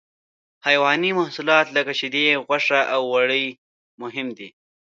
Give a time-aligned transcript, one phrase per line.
[0.65, 3.45] حیواني محصولات لکه شیدې، غوښه او وړۍ
[4.01, 4.49] مهم دي.